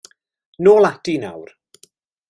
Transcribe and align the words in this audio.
Nôl 0.63 0.83
ati 0.91 1.13
nawr. 1.21 1.49